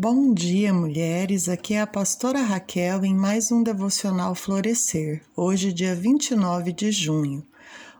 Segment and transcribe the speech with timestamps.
[0.00, 1.48] Bom dia, mulheres.
[1.48, 5.22] Aqui é a pastora Raquel em mais um devocional Florescer.
[5.34, 7.44] Hoje, dia 29 de junho.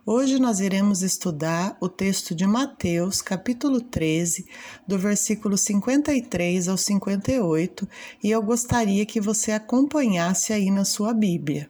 [0.06, 4.46] Hoje nós iremos estudar o texto de Mateus, capítulo 13,
[4.86, 7.88] do versículo 53 ao 58,
[8.22, 11.68] e eu gostaria que você acompanhasse aí na sua Bíblia.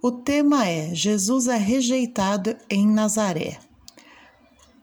[0.00, 3.58] O tema é Jesus é rejeitado em Nazaré.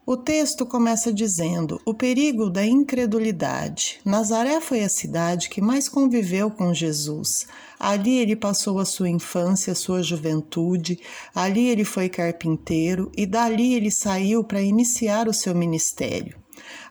[0.06, 4.02] O texto começa dizendo: o perigo da incredulidade.
[4.04, 7.48] Nazaré foi a cidade que mais conviveu com Jesus.
[7.80, 11.00] Ali ele passou a sua infância, a sua juventude,
[11.34, 16.36] ali ele foi carpinteiro e dali ele saiu para iniciar o seu ministério.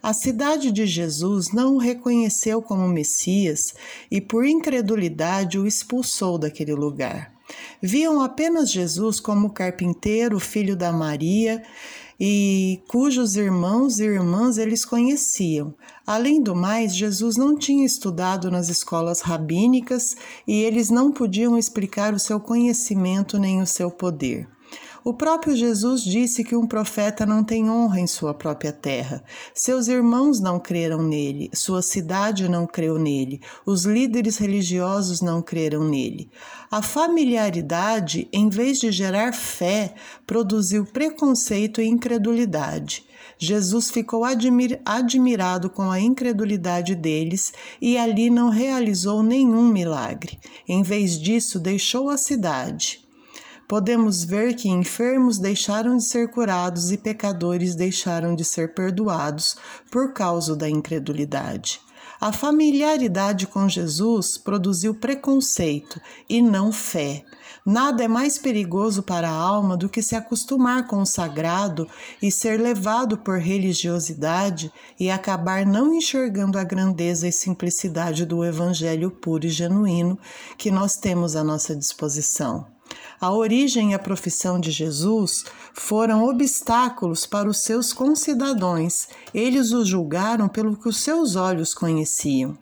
[0.02, 3.74] A cidade de Jesus não o reconheceu como Messias
[4.10, 7.30] e, por incredulidade, o expulsou daquele lugar.
[7.82, 11.62] Viam apenas Jesus como carpinteiro, filho da Maria
[12.24, 15.74] e cujos irmãos e irmãs eles conheciam.
[16.06, 20.14] Além do mais, Jesus não tinha estudado nas escolas rabínicas
[20.46, 24.48] e eles não podiam explicar o seu conhecimento nem o seu poder.
[25.04, 29.24] O próprio Jesus disse que um profeta não tem honra em sua própria terra.
[29.52, 35.82] Seus irmãos não creram nele, sua cidade não creu nele, os líderes religiosos não creram
[35.82, 36.30] nele.
[36.70, 39.92] A familiaridade, em vez de gerar fé,
[40.24, 43.04] produziu preconceito e incredulidade.
[43.36, 50.38] Jesus ficou admir admirado com a incredulidade deles e ali não realizou nenhum milagre.
[50.68, 53.01] Em vez disso, deixou a cidade
[53.72, 59.56] podemos ver que enfermos deixaram de ser curados e pecadores deixaram de ser perdoados
[59.90, 61.80] por causa da incredulidade.
[62.20, 67.24] A familiaridade com Jesus produziu preconceito e não fé.
[67.64, 71.88] Nada é mais perigoso para a alma do que se acostumar com o sagrado
[72.20, 79.10] e ser levado por religiosidade e acabar não enxergando a grandeza e simplicidade do Evangelho
[79.10, 80.18] puro e genuíno
[80.58, 82.71] que nós temos à nossa disposição.
[83.20, 85.44] A origem e a profissão de Jesus
[85.74, 89.08] foram obstáculos para os seus concidadãos.
[89.32, 92.58] Eles o julgaram pelo que os seus olhos conheciam.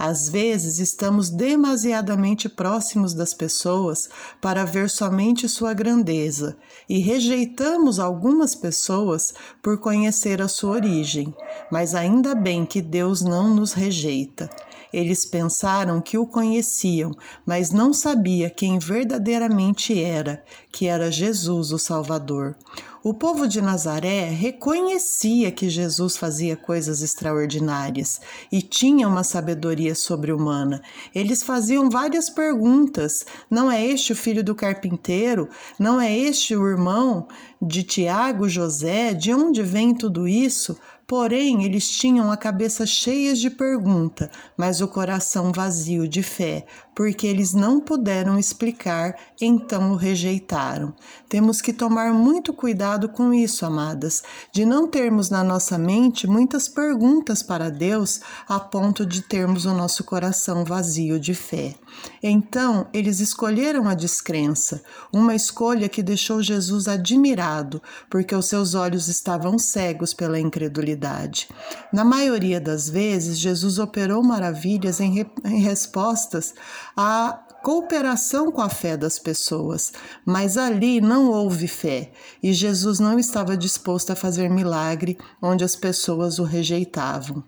[0.00, 4.08] Às vezes estamos demasiadamente próximos das pessoas
[4.40, 6.56] para ver somente sua grandeza
[6.88, 11.34] e rejeitamos algumas pessoas por conhecer a sua origem,
[11.70, 14.48] mas ainda bem que Deus não nos rejeita.
[14.92, 17.12] Eles pensaram que o conheciam,
[17.46, 20.42] mas não sabia quem verdadeiramente era,
[20.72, 22.56] que era Jesus, o Salvador.
[23.02, 28.20] O povo de Nazaré reconhecia que Jesus fazia coisas extraordinárias
[28.52, 30.82] e tinha uma sabedoria sobre-humana.
[31.14, 35.48] Eles faziam várias perguntas: não é este o filho do carpinteiro?
[35.78, 37.26] Não é este o irmão
[37.60, 39.14] de Tiago, José?
[39.14, 40.76] De onde vem tudo isso?
[41.10, 46.64] Porém, eles tinham a cabeça cheia de pergunta, mas o coração vazio de fé,
[47.00, 50.92] porque eles não puderam explicar, então o rejeitaram.
[51.30, 54.22] Temos que tomar muito cuidado com isso, amadas,
[54.52, 59.72] de não termos na nossa mente muitas perguntas para Deus a ponto de termos o
[59.72, 61.74] nosso coração vazio de fé.
[62.22, 69.08] Então, eles escolheram a descrença, uma escolha que deixou Jesus admirado, porque os seus olhos
[69.08, 71.48] estavam cegos pela incredulidade.
[71.90, 76.52] Na maioria das vezes, Jesus operou maravilhas em, re em respostas
[76.96, 79.92] a cooperação com a fé das pessoas,
[80.24, 82.12] mas ali não houve fé
[82.42, 87.44] e Jesus não estava disposto a fazer milagre onde as pessoas o rejeitavam.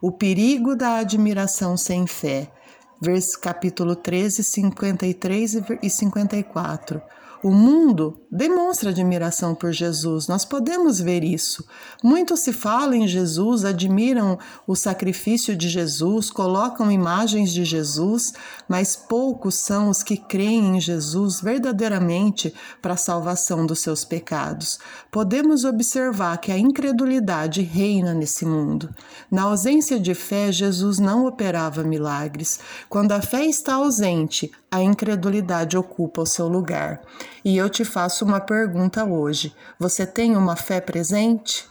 [0.00, 2.52] O perigo da admiração sem fé.
[3.00, 7.02] Vers, capítulo 13, 53 e 54.
[7.42, 11.64] O mundo demonstra admiração por Jesus, nós podemos ver isso.
[12.02, 18.32] Muito se fala em Jesus, admiram o sacrifício de Jesus, colocam imagens de Jesus,
[18.68, 24.78] mas poucos são os que creem em Jesus verdadeiramente para a salvação dos seus pecados.
[25.10, 28.94] Podemos observar que a incredulidade reina nesse mundo.
[29.30, 32.60] Na ausência de fé, Jesus não operava milagres.
[32.88, 37.00] Quando a fé está ausente, a incredulidade ocupa o seu lugar.
[37.46, 41.64] E eu te faço uma pergunta hoje: você tem uma fé presente?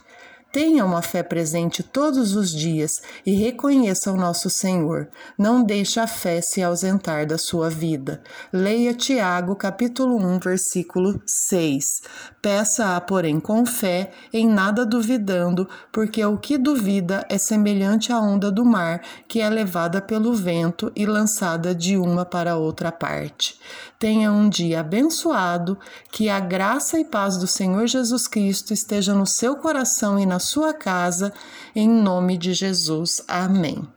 [0.56, 5.06] Tenha uma fé presente todos os dias e reconheça o nosso Senhor.
[5.36, 8.22] Não deixe a fé se ausentar da sua vida.
[8.50, 12.00] Leia Tiago, capítulo 1, versículo 6.
[12.40, 18.50] Peça-a, porém, com fé, em nada duvidando, porque o que duvida é semelhante à onda
[18.50, 23.60] do mar, que é levada pelo vento e lançada de uma para outra parte.
[23.98, 25.78] Tenha um dia abençoado,
[26.10, 30.38] que a graça e paz do Senhor Jesus Cristo esteja no seu coração e na
[30.46, 31.32] sua casa,
[31.74, 33.22] em nome de Jesus.
[33.28, 33.86] Amém.